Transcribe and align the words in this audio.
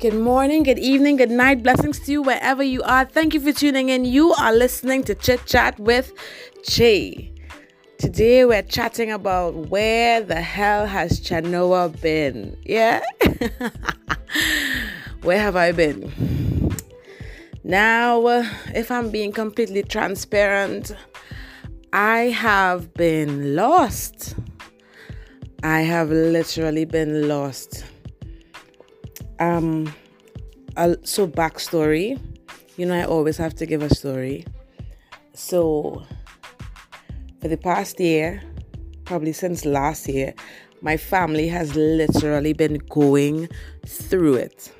Good 0.00 0.14
morning, 0.14 0.62
good 0.62 0.78
evening, 0.78 1.16
good 1.16 1.30
night. 1.30 1.62
Blessings 1.62 2.00
to 2.00 2.12
you 2.12 2.22
wherever 2.22 2.62
you 2.62 2.80
are. 2.84 3.04
Thank 3.04 3.34
you 3.34 3.40
for 3.40 3.52
tuning 3.52 3.90
in. 3.90 4.06
You 4.06 4.32
are 4.32 4.50
listening 4.50 5.04
to 5.04 5.14
Chit 5.14 5.44
Chat 5.44 5.78
with 5.78 6.14
Che. 6.62 7.30
Today 7.98 8.46
we're 8.46 8.62
chatting 8.62 9.12
about 9.12 9.68
where 9.68 10.22
the 10.22 10.40
hell 10.40 10.86
has 10.86 11.20
Chanoa 11.20 12.00
been? 12.00 12.56
Yeah? 12.64 13.04
where 15.20 15.38
have 15.38 15.56
I 15.56 15.72
been? 15.72 16.74
Now, 17.62 18.26
if 18.74 18.90
I'm 18.90 19.10
being 19.10 19.32
completely 19.32 19.82
transparent, 19.82 20.92
I 21.92 22.30
have 22.30 22.94
been 22.94 23.54
lost. 23.54 24.34
I 25.62 25.82
have 25.82 26.08
literally 26.08 26.86
been 26.86 27.28
lost. 27.28 27.84
Um, 29.40 29.92
so 31.02 31.26
backstory. 31.26 32.20
You 32.76 32.86
know, 32.86 32.94
I 32.94 33.04
always 33.04 33.36
have 33.38 33.54
to 33.56 33.66
give 33.66 33.82
a 33.82 33.92
story. 33.94 34.46
So, 35.34 36.04
for 37.40 37.48
the 37.48 37.56
past 37.56 37.98
year, 37.98 38.42
probably 39.04 39.32
since 39.32 39.64
last 39.64 40.08
year, 40.08 40.34
my 40.82 40.96
family 40.96 41.48
has 41.48 41.74
literally 41.74 42.52
been 42.52 42.78
going 42.88 43.48
through 43.86 44.34
it. 44.34 44.72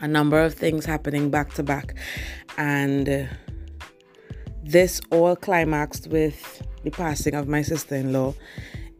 A 0.00 0.08
number 0.08 0.40
of 0.40 0.54
things 0.54 0.84
happening 0.84 1.30
back 1.30 1.54
to 1.54 1.62
back. 1.62 1.94
And 2.58 3.28
this 4.62 5.00
all 5.10 5.36
climaxed 5.36 6.08
with 6.08 6.62
the 6.84 6.90
passing 6.90 7.34
of 7.34 7.48
my 7.48 7.62
sister 7.62 7.94
in 7.94 8.12
law 8.12 8.34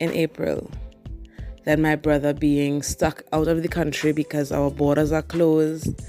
in 0.00 0.12
April. 0.12 0.70
Then 1.64 1.82
my 1.82 1.96
brother 1.96 2.32
being 2.32 2.82
stuck 2.82 3.22
out 3.32 3.48
of 3.48 3.62
the 3.62 3.68
country 3.68 4.12
because 4.12 4.52
our 4.52 4.70
borders 4.70 5.12
are 5.12 5.22
closed. 5.22 6.02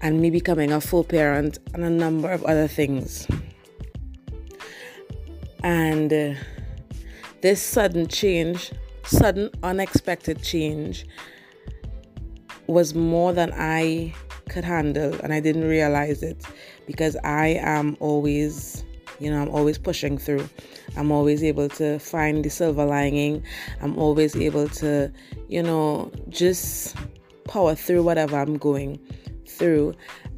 And 0.00 0.20
me 0.20 0.30
becoming 0.30 0.72
a 0.72 0.80
full 0.80 1.04
parent 1.04 1.58
and 1.72 1.84
a 1.84 1.90
number 1.90 2.30
of 2.30 2.44
other 2.44 2.68
things. 2.68 3.26
And 5.62 6.12
uh, 6.12 6.34
this 7.40 7.62
sudden 7.62 8.08
change, 8.08 8.72
sudden 9.04 9.50
unexpected 9.62 10.42
change, 10.42 11.06
was 12.66 12.94
more 12.94 13.32
than 13.32 13.52
I 13.54 14.14
could 14.48 14.64
handle, 14.64 15.14
and 15.22 15.32
I 15.32 15.40
didn't 15.40 15.66
realize 15.66 16.22
it 16.22 16.44
because 16.86 17.16
I 17.24 17.58
am 17.60 17.96
always, 18.00 18.84
you 19.18 19.30
know, 19.30 19.42
I'm 19.42 19.50
always 19.50 19.78
pushing 19.78 20.18
through. 20.18 20.48
I'm 20.96 21.10
always 21.10 21.42
able 21.42 21.68
to 21.70 21.98
find 21.98 22.44
the 22.44 22.50
silver 22.50 22.84
lining. 22.84 23.42
I'm 23.80 23.96
always 23.98 24.36
able 24.36 24.68
to, 24.68 25.12
you 25.48 25.62
know, 25.62 26.10
just 26.28 26.96
power 27.46 27.74
through 27.74 28.02
whatever 28.02 28.38
I'm 28.38 28.58
going 28.58 28.98
through. 29.46 29.94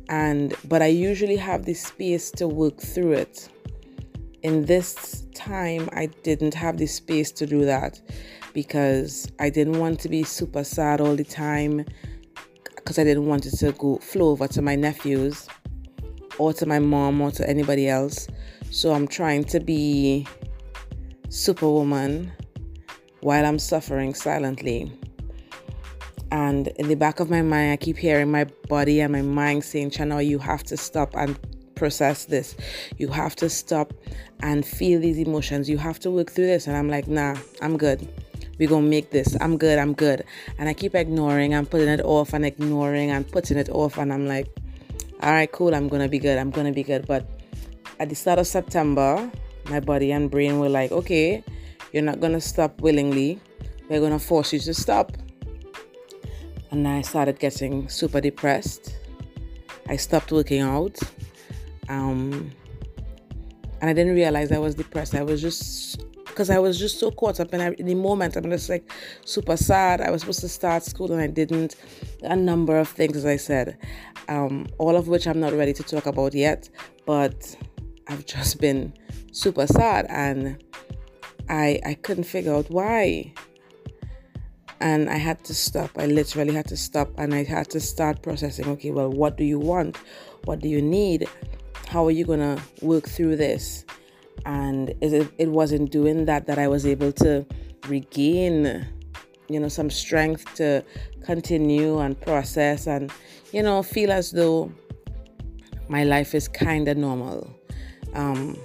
And 0.09 0.55
but 0.65 0.83
I 0.83 0.87
usually 0.87 1.37
have 1.37 1.65
the 1.65 1.75
space 1.75 2.31
to 2.33 2.47
work 2.47 2.79
through 2.79 3.13
it 3.13 3.49
in 4.47 4.65
this 4.65 5.27
time, 5.35 5.89
I 5.93 6.07
didn't 6.07 6.55
have 6.55 6.77
the 6.77 6.87
space 6.87 7.33
to 7.33 7.47
do 7.47 7.65
that 7.65 8.01
because 8.53 9.29
I 9.41 9.51
didn't 9.51 9.81
want 9.81 9.99
to 10.01 10.09
be 10.09 10.23
super 10.23 10.63
sad 10.63 11.01
all 11.01 11.17
the 11.17 11.25
time 11.25 11.85
because 12.77 13.01
I 13.01 13.03
didn't 13.03 13.27
want 13.27 13.45
it 13.45 13.57
to 13.59 13.73
go 13.73 13.99
flow 13.99 14.29
over 14.29 14.47
to 14.47 14.63
my 14.63 14.77
nephews 14.77 15.49
or 16.39 16.53
to 16.53 16.65
my 16.65 16.79
mom 16.79 17.21
or 17.21 17.33
to 17.33 17.49
anybody 17.51 17.89
else. 17.89 18.29
So 18.77 18.93
I'm 18.93 19.09
trying 19.09 19.45
to 19.45 19.59
be 19.59 20.27
superwoman 21.31 22.31
while 23.23 23.47
I'm 23.47 23.59
suffering 23.59 24.13
silently. 24.13 24.93
And 26.31 26.69
in 26.69 26.89
the 26.89 26.95
back 26.95 27.19
of 27.19 27.31
my 27.31 27.41
mind, 27.41 27.73
I 27.73 27.77
keep 27.79 27.97
hearing 27.97 28.31
my 28.31 28.45
body 28.69 29.01
and 29.01 29.15
my 29.15 29.23
mind 29.23 29.65
saying, 29.65 29.93
Channel, 29.93 30.21
you 30.21 30.39
have 30.41 30.63
to 30.65 30.77
stop 30.77 31.17
and 31.17 31.39
process 31.75 32.27
this. 32.27 32.55
You 32.99 33.09
have 33.09 33.35
to 33.37 33.49
stop 33.49 33.95
and 34.41 34.63
feel 34.63 35.01
these 35.01 35.17
emotions. 35.17 35.71
You 35.71 35.79
have 35.79 35.99
to 36.01 36.11
work 36.11 36.31
through 36.31 36.49
this. 36.49 36.67
And 36.67 36.77
I'm 36.77 36.91
like, 36.91 37.09
nah, 37.09 37.35
I'm 37.63 37.79
good. 37.79 38.07
We're 38.59 38.69
gonna 38.69 38.87
make 38.87 39.11
this. 39.11 39.39
I'm 39.41 39.57
good, 39.57 39.79
I'm 39.79 39.95
good. 39.95 40.23
And 40.59 40.69
I 40.69 40.75
keep 40.75 40.95
ignoring 40.95 41.55
and 41.55 41.71
putting 41.71 41.89
it 41.89 42.03
off 42.03 42.35
and 42.35 42.45
ignoring 42.45 43.11
and 43.11 43.27
putting 43.27 43.57
it 43.57 43.71
off. 43.71 43.97
And 43.97 44.13
I'm 44.13 44.27
like, 44.27 44.49
all 45.23 45.33
right, 45.33 45.51
cool, 45.51 45.75
I'm 45.75 45.89
gonna 45.89 46.09
be 46.09 46.19
good, 46.19 46.37
I'm 46.37 46.51
gonna 46.51 46.73
be 46.73 46.83
good. 46.83 47.07
But 47.07 47.36
at 47.99 48.09
the 48.09 48.15
start 48.15 48.39
of 48.39 48.47
September, 48.47 49.31
my 49.69 49.81
body 49.81 50.13
and 50.13 50.31
brain 50.31 50.59
were 50.59 50.69
like, 50.69 50.93
okay, 50.93 51.43
you're 51.93 52.03
not 52.03 52.21
gonna 52.21 52.41
stop 52.41 52.81
willingly. 52.81 53.41
We're 53.89 54.01
gonna 54.01 54.19
force 54.19 54.53
you 54.53 54.59
to 54.61 54.75
stop. 54.75 55.13
And 56.71 56.87
I 56.87 57.03
started 57.03 57.39
getting 57.39 57.89
super 57.89 58.21
depressed. 58.21 58.97
I 59.89 59.97
stopped 59.97 60.33
working 60.33 60.61
out. 60.61 60.99
Um, 61.89 62.51
and 63.81 63.91
I 63.91 63.93
didn't 63.93 64.15
realize 64.15 64.51
I 64.53 64.59
was 64.59 64.75
depressed. 64.75 65.15
I 65.15 65.23
was 65.23 65.41
just 65.41 66.05
because 66.27 66.51
I 66.51 66.59
was 66.59 66.79
just 66.79 67.01
so 67.01 67.11
caught 67.11 67.41
up 67.41 67.55
in, 67.55 67.61
in 67.75 67.87
the 67.87 67.95
moment. 67.95 68.37
I'm 68.37 68.51
just 68.51 68.69
like 68.69 68.93
super 69.25 69.57
sad. 69.57 70.03
I 70.03 70.11
was 70.11 70.21
supposed 70.21 70.41
to 70.41 70.49
start 70.49 70.83
school 70.83 71.13
and 71.13 71.21
I 71.21 71.29
didn't. 71.29 71.77
A 72.23 72.37
number 72.37 72.79
of 72.79 72.89
things, 72.89 73.17
as 73.17 73.25
I 73.25 73.37
said, 73.37 73.79
um, 74.29 74.67
all 74.79 74.97
of 74.97 75.09
which 75.09 75.27
I'm 75.27 75.41
not 75.41 75.53
ready 75.55 75.73
to 75.73 75.83
talk 75.83 76.07
about 76.07 76.35
yet. 76.35 76.69
But 77.07 77.57
I've 78.09 78.27
just 78.27 78.61
been 78.61 78.93
super 79.33 79.67
sad 79.67 80.07
and 80.09 80.63
I 81.49 81.81
I 81.85 81.95
couldn't 81.95 82.25
figure 82.25 82.55
out 82.55 82.71
why. 82.71 83.33
And 84.79 85.09
I 85.09 85.17
had 85.17 85.43
to 85.45 85.55
stop. 85.55 85.91
I 85.97 86.05
literally 86.07 86.53
had 86.53 86.69
to 86.69 86.77
stop 86.77 87.09
and 87.17 87.35
I 87.35 87.45
had 87.45 87.71
to 87.71 87.81
start 87.81 88.23
processing. 88.23 88.69
Okay, 88.69 88.91
well, 88.91 89.11
what 89.11 89.39
do 89.39 89.45
you 89.45 89.59
want? 89.59 89.97
What 90.45 90.61
do 90.61 90.69
you 90.69 90.83
need? 90.83 91.27
how 91.89 92.05
are 92.05 92.11
you 92.11 92.25
going 92.25 92.41
to 92.41 92.61
work 92.83 93.09
through 93.09 93.37
this? 93.37 93.85
And 94.45 94.91
it, 95.01 95.33
it 95.39 95.51
wasn't 95.51 95.91
doing 95.91 96.25
that 96.27 96.47
that 96.47 96.59
I 96.59 96.69
was 96.69 96.87
able 96.87 97.13
to 97.13 97.47
regain, 97.89 98.87
you 99.49 99.61
know, 99.61 99.69
some 99.69 99.91
strength 99.91 100.55
to 100.57 100.85
continue 101.25 101.99
and 101.99 102.21
process 102.21 102.87
and, 102.87 103.11
you 103.53 103.63
know, 103.63 103.83
feel 103.83 104.13
as 104.13 104.33
though 104.33 104.73
my 105.89 106.05
life 106.05 106.35
is 106.35 106.49
kind 106.49 106.89
of 106.89 106.97
normal. 106.97 107.51
Um, 108.17 108.57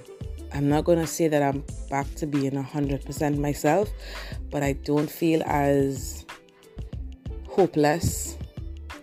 I'm 0.54 0.68
not 0.68 0.84
going 0.84 0.98
to 0.98 1.06
say 1.06 1.28
that 1.28 1.42
I'm 1.42 1.64
back 1.90 2.12
to 2.16 2.26
being 2.26 2.52
100% 2.52 3.38
myself, 3.38 3.90
but 4.50 4.62
I 4.62 4.72
don't 4.72 5.10
feel 5.10 5.42
as 5.44 6.26
hopeless 7.46 8.36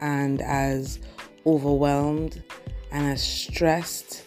and 0.01 0.41
as 0.41 0.99
overwhelmed 1.45 2.43
and 2.91 3.05
as 3.05 3.23
stressed 3.23 4.25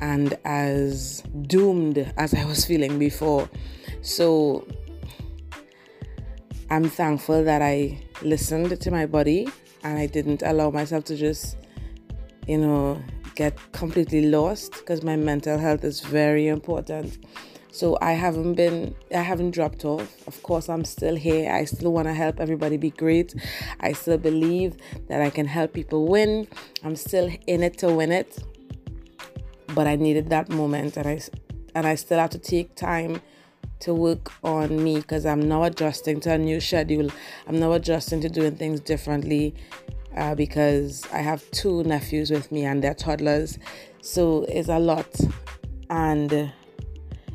and 0.00 0.36
as 0.44 1.22
doomed 1.42 2.12
as 2.16 2.34
I 2.34 2.44
was 2.44 2.64
feeling 2.64 2.98
before. 2.98 3.48
So 4.00 4.66
I'm 6.70 6.88
thankful 6.88 7.44
that 7.44 7.62
I 7.62 8.02
listened 8.22 8.80
to 8.80 8.90
my 8.90 9.06
body 9.06 9.48
and 9.84 9.96
I 9.98 10.06
didn't 10.06 10.42
allow 10.42 10.70
myself 10.70 11.04
to 11.04 11.16
just, 11.16 11.56
you 12.48 12.58
know, 12.58 13.00
get 13.34 13.56
completely 13.72 14.26
lost 14.26 14.72
because 14.72 15.02
my 15.02 15.16
mental 15.16 15.58
health 15.58 15.84
is 15.84 16.00
very 16.00 16.48
important. 16.48 17.18
So 17.70 17.96
I 18.02 18.12
haven't 18.12 18.54
been, 18.54 18.94
I 19.14 19.22
haven't 19.22 19.52
dropped 19.52 19.86
off. 19.86 20.28
Of 20.28 20.42
course, 20.42 20.68
I'm 20.68 20.84
still 20.84 21.16
here. 21.16 21.50
I 21.50 21.64
still 21.64 21.90
want 21.90 22.06
to 22.06 22.12
help 22.12 22.38
everybody 22.38 22.76
be 22.76 22.90
great. 22.90 23.34
I 23.80 23.92
still 23.92 24.18
believe 24.18 24.76
that 25.08 25.22
I 25.22 25.30
can 25.30 25.46
help 25.46 25.72
people 25.72 26.06
win. 26.06 26.46
I'm 26.84 26.96
still 26.96 27.30
in 27.46 27.62
it 27.62 27.78
to 27.78 27.90
win 27.90 28.12
it. 28.12 28.38
But 29.74 29.86
I 29.86 29.96
needed 29.96 30.28
that 30.28 30.50
moment, 30.50 30.98
and 30.98 31.06
I 31.06 31.20
and 31.74 31.86
I 31.86 31.94
still 31.94 32.18
have 32.18 32.28
to 32.30 32.38
take 32.38 32.74
time 32.74 33.22
to 33.80 33.94
work 33.94 34.30
on 34.44 34.84
me 34.84 34.96
because 34.96 35.24
I'm 35.24 35.40
now 35.48 35.62
adjusting 35.64 36.20
to 36.20 36.32
a 36.32 36.38
new 36.38 36.60
schedule. 36.60 37.10
I'm 37.48 37.58
now 37.58 37.72
adjusting 37.72 38.20
to 38.20 38.28
doing 38.28 38.54
things 38.54 38.80
differently 38.80 39.54
uh, 40.16 40.34
because 40.34 41.06
I 41.12 41.18
have 41.18 41.48
two 41.50 41.82
nephews 41.84 42.30
with 42.30 42.50
me 42.52 42.64
and 42.64 42.82
they're 42.82 42.94
toddlers. 42.94 43.58
So 44.00 44.44
it's 44.48 44.68
a 44.68 44.78
lot. 44.78 45.08
And 45.90 46.52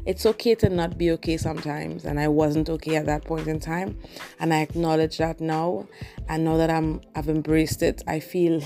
it's 0.08 0.26
okay 0.26 0.56
to 0.56 0.70
not 0.70 0.98
be 0.98 1.12
okay 1.12 1.36
sometimes. 1.36 2.06
And 2.06 2.18
i 2.18 2.30
wasn't 2.30 2.70
okay 2.70 2.96
at 2.96 3.06
that 3.08 3.26
point 3.26 3.48
in 3.48 3.60
time. 3.60 4.00
And 4.40 4.54
i 4.54 4.62
acknowledge 4.62 5.18
that 5.18 5.42
now. 5.42 5.86
And 6.30 6.46
now 6.46 6.56
that 6.56 6.70
i'm 6.70 7.02
i've 7.16 7.28
embraced 7.28 7.84
it 7.84 8.04
i 8.08 8.20
feel 8.20 8.62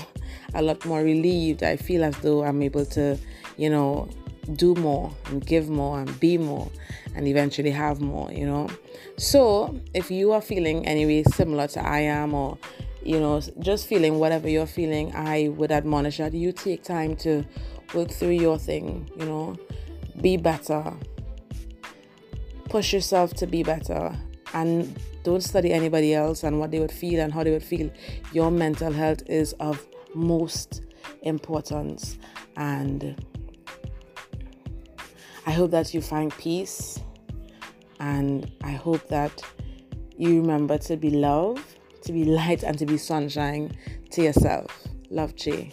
a 0.54 0.62
lot 0.62 0.84
more 0.86 1.02
relieved. 1.02 1.64
I 1.64 1.76
feel 1.76 2.04
as 2.04 2.16
though 2.18 2.44
i'm 2.44 2.62
able 2.62 2.86
to 2.86 3.18
you 3.56 3.70
know 3.70 4.08
do 4.54 4.74
more 4.76 5.12
and 5.26 5.44
give 5.44 5.68
more 5.68 6.00
and 6.00 6.18
be 6.20 6.38
more 6.38 6.70
and 7.14 7.26
eventually 7.26 7.72
have 7.72 8.00
more 8.00 8.30
you 8.32 8.46
know. 8.46 8.68
So 9.16 9.80
if 9.94 10.12
you 10.12 10.30
are 10.32 10.40
feeling 10.40 10.86
anyway 10.86 11.24
similar 11.24 11.66
to 11.68 11.84
i 11.84 12.00
am 12.00 12.34
or 12.34 12.56
you 13.04 13.18
know 13.18 13.40
just 13.58 13.86
feeling 13.86 14.18
whatever 14.18 14.48
you're 14.48 14.66
feeling 14.66 15.14
i 15.14 15.48
would 15.48 15.72
admonish 15.72 16.18
that 16.18 16.32
you 16.32 16.52
take 16.52 16.82
time 16.82 17.16
to 17.16 17.44
work 17.94 18.10
through 18.10 18.30
your 18.30 18.58
thing 18.58 19.10
you 19.18 19.26
know 19.26 19.56
be 20.20 20.36
better 20.36 20.92
push 22.68 22.92
yourself 22.92 23.34
to 23.34 23.46
be 23.46 23.62
better 23.62 24.16
and 24.54 24.98
don't 25.24 25.42
study 25.42 25.72
anybody 25.72 26.14
else 26.14 26.42
and 26.42 26.58
what 26.58 26.70
they 26.70 26.80
would 26.80 26.92
feel 26.92 27.20
and 27.20 27.32
how 27.32 27.44
they 27.44 27.50
would 27.50 27.62
feel. 27.62 27.90
Your 28.32 28.50
mental 28.50 28.92
health 28.92 29.22
is 29.26 29.52
of 29.54 29.86
most 30.14 30.82
importance. 31.22 32.18
And 32.56 33.24
I 35.46 35.52
hope 35.52 35.70
that 35.70 35.94
you 35.94 36.00
find 36.00 36.36
peace. 36.38 37.00
And 38.00 38.50
I 38.64 38.72
hope 38.72 39.06
that 39.08 39.42
you 40.16 40.40
remember 40.40 40.78
to 40.78 40.96
be 40.96 41.10
love, 41.10 41.62
to 42.02 42.12
be 42.12 42.24
light, 42.24 42.62
and 42.62 42.78
to 42.78 42.86
be 42.86 42.96
sunshine 42.96 43.76
to 44.10 44.22
yourself. 44.22 44.86
Love, 45.10 45.34
Jay. 45.36 45.72